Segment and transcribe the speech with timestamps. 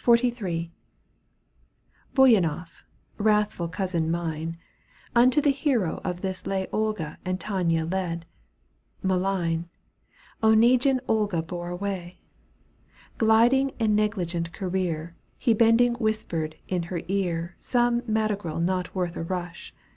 [0.00, 0.70] XLIIL
[2.14, 2.84] Bouyanoff,
[3.18, 4.58] wrathful cousin mine,
[5.12, 8.26] Unto the hero of this lay Olga and Tania led.
[9.02, 9.68] Malign,
[10.40, 12.20] /] Oneguine Olga bore away.
[13.18, 15.16] Gliding in negligent career.
[15.36, 19.74] He bending whispered in her ear Some madrigal not worth a rush.